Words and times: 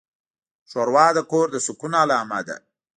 ښوروا 0.69 1.07
د 1.17 1.19
کور 1.31 1.47
د 1.51 1.57
سکون 1.65 1.93
علامه 2.01 2.39
ده. 2.47 2.57